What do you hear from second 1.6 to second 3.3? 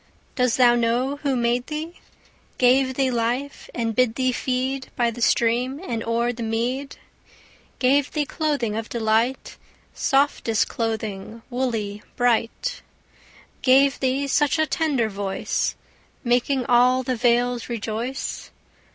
thee, Gave thee